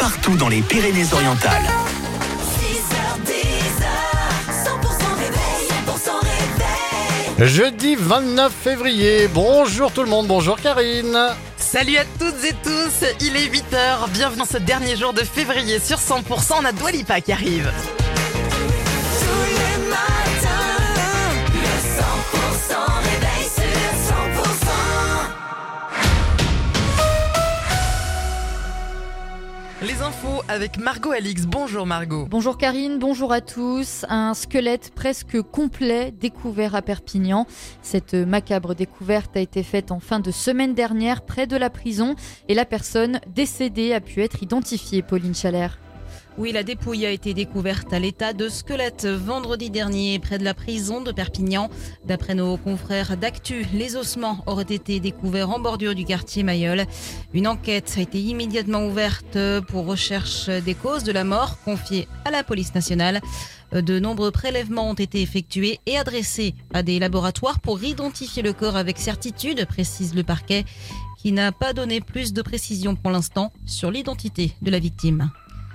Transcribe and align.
partout 0.00 0.34
dans 0.34 0.48
les 0.48 0.62
Pyrénées-Orientales. 0.62 1.62
6h10, 2.56 3.34
100% 4.64 5.14
réveil, 5.18 5.68
100% 5.86 6.10
réveil. 7.36 7.48
Jeudi 7.48 7.96
29 7.96 8.50
février, 8.50 9.28
bonjour 9.28 9.92
tout 9.92 10.02
le 10.02 10.08
monde, 10.08 10.26
bonjour 10.26 10.58
Karine. 10.58 11.18
Salut 11.58 11.98
à 11.98 12.04
toutes 12.18 12.42
et 12.44 12.54
tous, 12.64 13.06
il 13.20 13.36
est 13.36 13.48
8h, 13.48 14.08
bienvenue 14.08 14.38
dans 14.38 14.46
ce 14.46 14.56
dernier 14.56 14.96
jour 14.96 15.12
de 15.12 15.20
février 15.20 15.78
sur 15.78 15.98
100%, 15.98 16.54
on 16.62 16.64
a 16.64 16.72
Dwalipa 16.72 17.20
qui 17.20 17.32
arrive. 17.32 17.70
100%. 30.10 30.12
Les 30.12 30.16
infos 30.16 30.42
avec 30.48 30.78
Margot 30.78 31.12
Alix, 31.12 31.46
bonjour 31.46 31.86
Margot. 31.86 32.26
Bonjour 32.28 32.58
Karine, 32.58 32.98
bonjour 32.98 33.32
à 33.32 33.40
tous. 33.40 34.04
Un 34.08 34.34
squelette 34.34 34.92
presque 34.94 35.40
complet 35.40 36.12
découvert 36.12 36.74
à 36.74 36.82
Perpignan. 36.82 37.46
Cette 37.82 38.14
macabre 38.14 38.74
découverte 38.74 39.36
a 39.36 39.40
été 39.40 39.62
faite 39.62 39.92
en 39.92 40.00
fin 40.00 40.20
de 40.20 40.30
semaine 40.30 40.74
dernière 40.74 41.22
près 41.22 41.46
de 41.46 41.56
la 41.56 41.70
prison 41.70 42.16
et 42.48 42.54
la 42.54 42.64
personne 42.64 43.20
décédée 43.28 43.92
a 43.92 44.00
pu 44.00 44.22
être 44.22 44.42
identifiée, 44.42 45.02
Pauline 45.02 45.34
Chalère. 45.34 45.78
Oui, 46.38 46.52
la 46.52 46.62
dépouille 46.62 47.04
a 47.04 47.10
été 47.10 47.34
découverte 47.34 47.92
à 47.92 47.98
l'état 47.98 48.32
de 48.32 48.48
squelette 48.48 49.04
vendredi 49.04 49.68
dernier 49.68 50.18
près 50.18 50.38
de 50.38 50.44
la 50.44 50.54
prison 50.54 51.02
de 51.02 51.12
Perpignan. 51.12 51.68
D'après 52.06 52.34
nos 52.34 52.56
confrères 52.56 53.16
d'Actu, 53.16 53.66
les 53.74 53.96
ossements 53.96 54.42
auraient 54.46 54.62
été 54.62 55.00
découverts 55.00 55.50
en 55.50 55.58
bordure 55.58 55.94
du 55.94 56.04
quartier 56.04 56.42
Mayol. 56.42 56.86
Une 57.34 57.48
enquête 57.48 57.92
a 57.98 58.00
été 58.00 58.20
immédiatement 58.20 58.86
ouverte 58.86 59.36
pour 59.68 59.84
recherche 59.86 60.48
des 60.48 60.74
causes 60.74 61.04
de 61.04 61.12
la 61.12 61.24
mort 61.24 61.58
confiée 61.64 62.08
à 62.24 62.30
la 62.30 62.42
police 62.42 62.74
nationale. 62.74 63.20
De 63.72 63.98
nombreux 63.98 64.30
prélèvements 64.30 64.88
ont 64.88 64.94
été 64.94 65.20
effectués 65.20 65.78
et 65.86 65.98
adressés 65.98 66.54
à 66.72 66.82
des 66.82 66.98
laboratoires 66.98 67.60
pour 67.60 67.82
identifier 67.82 68.42
le 68.42 68.52
corps 68.52 68.76
avec 68.76 68.98
certitude, 68.98 69.66
précise 69.66 70.14
le 70.14 70.22
parquet, 70.22 70.64
qui 71.18 71.32
n'a 71.32 71.52
pas 71.52 71.72
donné 71.72 72.00
plus 72.00 72.32
de 72.32 72.40
précision 72.40 72.96
pour 72.96 73.10
l'instant 73.10 73.52
sur 73.66 73.90
l'identité 73.90 74.52
de 74.62 74.70
la 74.70 74.78
victime. 74.78 75.30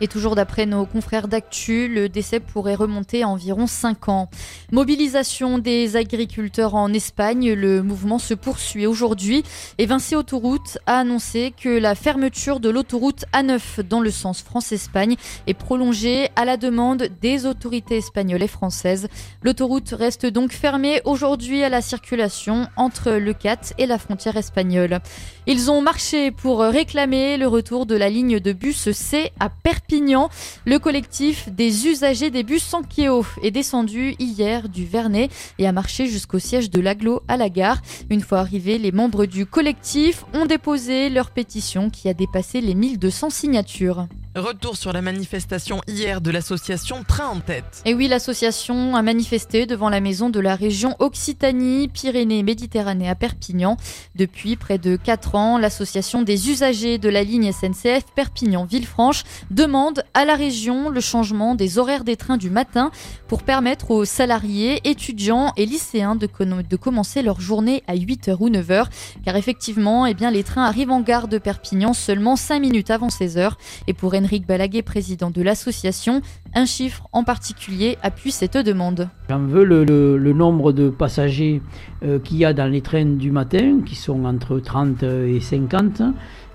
Et 0.00 0.06
toujours 0.06 0.36
d'après 0.36 0.64
nos 0.64 0.86
confrères 0.86 1.26
d'Actu, 1.26 1.88
le 1.88 2.08
décès 2.08 2.38
pourrait 2.38 2.76
remonter 2.76 3.24
à 3.24 3.28
environ 3.28 3.66
5 3.66 4.08
ans. 4.08 4.30
Mobilisation 4.70 5.58
des 5.58 5.96
agriculteurs 5.96 6.76
en 6.76 6.92
Espagne, 6.92 7.52
le 7.52 7.82
mouvement 7.82 8.20
se 8.20 8.34
poursuit 8.34 8.86
aujourd'hui 8.86 9.42
et 9.78 9.86
Vinci 9.86 10.14
Autoroute 10.14 10.78
a 10.86 11.00
annoncé 11.00 11.52
que 11.60 11.68
la 11.68 11.96
fermeture 11.96 12.60
de 12.60 12.68
l'autoroute 12.68 13.24
A9 13.32 13.82
dans 13.82 14.00
le 14.00 14.12
sens 14.12 14.42
France-Espagne 14.42 15.16
est 15.48 15.54
prolongée 15.54 16.28
à 16.36 16.44
la 16.44 16.56
demande 16.56 17.08
des 17.20 17.44
autorités 17.44 17.96
espagnoles 17.96 18.42
et 18.44 18.48
françaises. 18.48 19.08
L'autoroute 19.42 19.90
reste 19.90 20.26
donc 20.26 20.52
fermée 20.52 21.00
aujourd'hui 21.06 21.64
à 21.64 21.68
la 21.68 21.80
circulation 21.80 22.68
entre 22.76 23.12
le 23.12 23.32
CAT 23.32 23.72
et 23.78 23.86
la 23.86 23.98
frontière 23.98 24.36
espagnole. 24.36 25.00
Ils 25.46 25.72
ont 25.72 25.82
marché 25.82 26.30
pour 26.30 26.60
réclamer 26.60 27.36
le 27.36 27.48
retour 27.48 27.84
de 27.84 27.96
la 27.96 28.08
ligne 28.08 28.38
de 28.38 28.52
bus 28.52 28.92
C 28.92 29.32
à 29.40 29.48
Perpignan. 29.48 29.87
Le 29.90 30.76
collectif 30.76 31.48
des 31.48 31.86
usagers 31.86 32.30
des 32.30 32.42
bus 32.42 32.62
Sankeo 32.62 33.24
est 33.42 33.50
descendu 33.50 34.14
hier 34.18 34.68
du 34.68 34.84
Vernet 34.84 35.30
et 35.58 35.66
a 35.66 35.72
marché 35.72 36.06
jusqu'au 36.06 36.38
siège 36.38 36.68
de 36.68 36.82
l'aglo 36.82 37.22
à 37.26 37.38
la 37.38 37.48
gare. 37.48 37.80
Une 38.10 38.20
fois 38.20 38.40
arrivés, 38.40 38.76
les 38.76 38.92
membres 38.92 39.24
du 39.24 39.46
collectif 39.46 40.26
ont 40.34 40.44
déposé 40.44 41.08
leur 41.08 41.30
pétition 41.30 41.88
qui 41.88 42.10
a 42.10 42.14
dépassé 42.14 42.60
les 42.60 42.74
1200 42.74 43.30
signatures. 43.30 44.06
Retour 44.38 44.76
sur 44.76 44.92
la 44.92 45.02
manifestation 45.02 45.80
hier 45.88 46.20
de 46.20 46.30
l'association 46.30 47.02
Train 47.02 47.26
en 47.26 47.40
tête. 47.40 47.82
Et 47.84 47.92
oui, 47.92 48.06
l'association 48.06 48.94
a 48.94 49.02
manifesté 49.02 49.66
devant 49.66 49.88
la 49.88 50.00
maison 50.00 50.30
de 50.30 50.38
la 50.38 50.54
région 50.54 50.94
Occitanie, 51.00 51.88
Pyrénées-Méditerranée 51.88 53.08
à 53.08 53.16
Perpignan. 53.16 53.76
Depuis 54.14 54.54
près 54.54 54.78
de 54.78 54.94
4 54.94 55.34
ans, 55.34 55.58
l'association 55.58 56.22
des 56.22 56.50
usagers 56.50 56.98
de 56.98 57.08
la 57.08 57.24
ligne 57.24 57.50
SNCF 57.50 58.04
Perpignan-Villefranche 58.14 59.24
demande 59.50 60.04
à 60.14 60.24
la 60.24 60.36
région 60.36 60.88
le 60.88 61.00
changement 61.00 61.56
des 61.56 61.78
horaires 61.78 62.04
des 62.04 62.16
trains 62.16 62.36
du 62.36 62.50
matin 62.50 62.92
pour 63.26 63.42
permettre 63.42 63.90
aux 63.90 64.04
salariés, 64.04 64.80
étudiants 64.84 65.52
et 65.56 65.66
lycéens 65.66 66.14
de, 66.14 66.28
de 66.62 66.76
commencer 66.76 67.22
leur 67.22 67.40
journée 67.40 67.82
à 67.88 67.96
8h 67.96 68.36
ou 68.38 68.50
9h. 68.50 68.86
Car 69.24 69.34
effectivement, 69.34 70.06
eh 70.06 70.14
bien, 70.14 70.30
les 70.30 70.44
trains 70.44 70.64
arrivent 70.64 70.92
en 70.92 71.00
gare 71.00 71.26
de 71.26 71.38
Perpignan 71.38 71.92
seulement 71.92 72.36
5 72.36 72.60
minutes 72.60 72.90
avant 72.90 73.08
16h. 73.08 73.52
Et 73.88 73.94
pour 73.94 74.14
Henrik 74.28 74.46
Balaguer, 74.46 74.82
président 74.82 75.30
de 75.30 75.40
l'association, 75.40 76.20
un 76.54 76.66
chiffre 76.66 77.08
en 77.12 77.24
particulier 77.24 77.96
appuie 78.02 78.30
cette 78.30 78.58
demande. 78.58 79.08
J'en 79.30 79.38
veux 79.38 79.64
le, 79.64 80.32
nombre 80.34 80.72
de 80.72 80.90
passagers 80.90 81.62
euh, 82.04 82.18
qu'il 82.18 82.36
y 82.36 82.44
a 82.44 82.52
dans 82.52 82.70
les 82.70 82.82
trains 82.82 83.06
du 83.06 83.30
matin, 83.30 83.78
qui 83.86 83.94
sont 83.94 84.26
entre 84.26 84.58
30 84.58 85.02
et 85.02 85.40
50. 85.40 86.02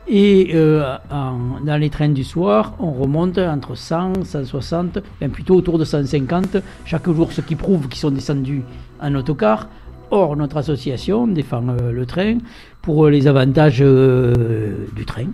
Et 0.08 0.52
euh, 0.54 0.84
dans 1.10 1.78
les 1.82 1.90
trains 1.90 2.10
du 2.10 2.24
soir, 2.24 2.76
on 2.80 2.92
remonte 2.92 3.40
entre 3.40 3.74
100, 3.74 4.24
160, 4.24 5.00
enfin 5.00 5.30
plutôt 5.30 5.56
autour 5.56 5.80
de 5.80 5.86
150 5.86 6.58
chaque 6.86 7.10
jour, 7.10 7.32
ce 7.32 7.42
qui 7.42 7.56
prouve 7.56 7.88
qu'ils 7.88 8.02
sont 8.02 8.12
descendus 8.12 8.62
en 9.02 9.16
autocar. 9.16 9.68
Or, 10.12 10.36
notre 10.36 10.58
association 10.58 11.26
défend 11.26 11.68
euh, 11.70 11.92
le 11.92 12.06
train 12.06 12.38
pour 12.84 13.08
les 13.10 13.26
avantages 13.26 13.80
du 13.80 15.06
train. 15.08 15.30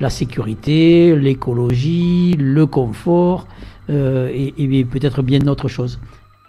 La 0.00 0.10
sécurité, 0.10 1.16
l'écologie, 1.16 2.34
le 2.38 2.66
confort 2.66 3.46
euh, 3.90 4.30
et, 4.32 4.84
peut-être 4.84 5.22
bien 5.22 5.38
d'autres 5.40 5.68
choses. 5.68 5.98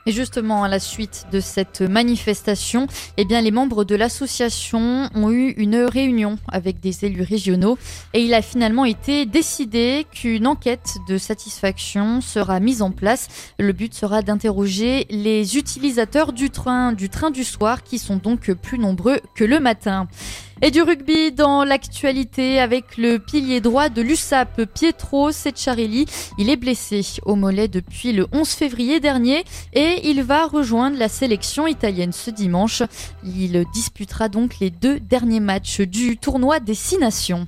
Et 0.06 0.12
justement, 0.12 0.64
à 0.64 0.68
la 0.68 0.80
suite 0.80 1.28
de 1.32 1.40
cette 1.40 1.82
manifestation, 1.82 2.88
eh 3.18 3.26
bien, 3.26 3.42
les 3.42 3.52
membres 3.52 3.84
de 3.84 3.96
l'association 3.96 5.10
ont 5.14 5.30
eu 5.30 5.50
une 5.52 5.76
réunion 5.76 6.38
avec 6.48 6.80
des 6.80 7.06
élus 7.06 7.22
régionaux 7.22 7.78
et 8.14 8.22
il 8.22 8.34
a 8.34 8.42
finalement 8.42 8.86
été 8.86 9.26
décidé 9.26 10.08
qu'une 10.12 10.48
enquête 10.48 10.96
de 11.08 11.18
satisfaction 11.18 12.22
sera 12.22 12.60
mise 12.60 12.82
en 12.82 12.92
place. 12.92 13.28
Le 13.60 13.72
but 13.72 13.94
sera 13.94 14.22
d'interroger 14.22 15.06
les 15.10 15.58
utilisateurs 15.58 16.34
du 16.34 16.50
train, 16.50 16.94
du 16.94 17.10
train 17.10 17.30
du 17.30 17.44
soir 17.44 17.84
qui 17.84 18.00
sont 18.00 18.18
donc 18.18 18.52
plus 18.54 18.80
nombreux 18.80 19.20
que 19.36 19.44
le 19.44 19.60
matin. 19.60 20.08
Et 20.62 20.72
du 20.72 20.82
rugby 20.82 21.32
dans 21.32 21.64
l'actualité 21.64 22.60
avec 22.60 22.98
le 22.98 23.18
pilier 23.18 23.62
droit 23.62 23.88
de 23.88 24.02
l'USAP, 24.02 24.66
Pietro 24.66 25.32
Secciarelli. 25.32 26.06
Il 26.38 26.50
est 26.50 26.58
blessé 26.58 27.02
au 27.26 27.36
mollet 27.36 27.70
depuis 27.70 28.12
le 28.12 28.28
11 28.34 28.50
février 28.50 29.00
dernier 29.00 29.46
et 29.72 30.02
il 30.04 30.22
va 30.22 30.48
rejoindre 30.48 30.98
la 30.98 31.08
sélection 31.08 31.66
italienne 31.66 32.12
ce 32.12 32.30
dimanche. 32.30 32.84
Il 33.24 33.64
disputera 33.74 34.28
donc 34.28 34.60
les 34.60 34.70
deux 34.70 35.00
derniers 35.00 35.40
matchs 35.40 35.80
du 35.80 36.18
tournoi 36.18 36.60
des 36.60 36.76
Six 36.76 36.98
Nations. 36.98 37.48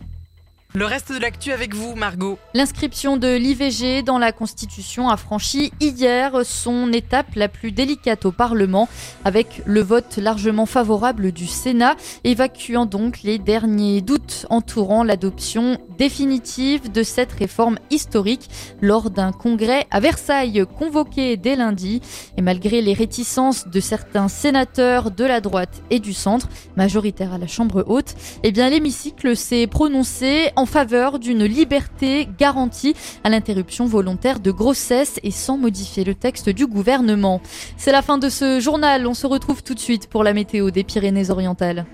Le 0.74 0.86
reste 0.86 1.12
de 1.12 1.18
l'actu 1.18 1.52
avec 1.52 1.76
vous 1.76 1.96
Margot. 1.96 2.40
L'inscription 2.54 3.18
de 3.18 3.28
l'IVG 3.36 4.04
dans 4.04 4.18
la 4.18 4.32
Constitution 4.32 5.10
a 5.10 5.18
franchi 5.18 5.74
hier 5.82 6.46
son 6.46 6.94
étape 6.94 7.36
la 7.36 7.50
plus 7.50 7.74
délicate 7.74 8.26
au 8.26 8.32
Parlement, 8.32 8.88
avec 9.26 9.62
le 9.66 9.82
vote 9.82 10.16
largement 10.16 10.66
favorable 10.66 11.34
du 11.34 11.46
Sénat, 11.46 11.98
évacuant 12.24 12.86
donc 12.86 13.22
les 13.24 13.38
derniers 13.38 14.00
doutes 14.00 14.46
entourant 14.50 15.04
l'adoption 15.04 15.78
définitive 15.98 16.90
de 16.90 17.04
cette 17.04 17.34
réforme 17.34 17.78
historique 17.90 18.50
lors 18.82 19.10
d'un 19.10 19.34
congrès 19.34 19.88
à 19.92 20.00
Versailles 20.00 20.64
convoqué 20.80 21.36
dès 21.36 21.58
lundi. 21.58 22.00
Et 22.38 22.42
malgré 22.42 22.82
les 22.82 22.94
réticences 22.94 23.68
de 23.68 23.80
certains 23.82 24.30
sénateurs 24.30 25.12
de 25.12 25.26
la 25.26 25.42
droite 25.42 25.84
et 25.90 26.00
du 26.00 26.14
centre, 26.14 26.48
majoritaires 26.78 27.34
à 27.34 27.38
la 27.38 27.48
Chambre 27.48 27.84
haute, 27.88 28.16
eh 28.44 28.54
bien 28.54 28.70
l'hémicycle 28.70 29.36
s'est 29.36 29.68
prononcé 29.68 30.50
en 30.62 30.68
faveur 30.68 31.18
d'une 31.18 31.44
liberté 31.44 32.30
garantie 32.38 32.96
à 33.24 33.30
l'interruption 33.30 33.88
volontaire 33.88 34.40
de 34.40 34.52
grossesse 34.52 35.20
et 35.24 35.32
sans 35.32 35.58
modifier 35.58 36.04
le 36.04 36.14
texte 36.14 36.50
du 36.50 36.68
gouvernement. 36.68 37.42
C'est 37.78 37.92
la 37.92 38.04
fin 38.04 38.20
de 38.20 38.30
ce 38.30 38.60
journal. 38.60 39.08
On 39.08 39.16
se 39.16 39.26
retrouve 39.26 39.64
tout 39.64 39.74
de 39.74 39.80
suite 39.80 40.08
pour 40.08 40.24
la 40.24 40.34
météo 40.34 40.70
des 40.70 40.84
Pyrénées-Orientales. 40.84 41.88